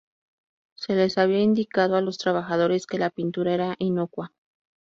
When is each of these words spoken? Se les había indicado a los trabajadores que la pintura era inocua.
Se 0.73 0.95
les 0.95 1.19
había 1.19 1.41
indicado 1.41 1.95
a 1.95 2.01
los 2.01 2.17
trabajadores 2.17 2.87
que 2.87 2.97
la 2.97 3.11
pintura 3.11 3.53
era 3.53 3.75
inocua. 3.77 4.33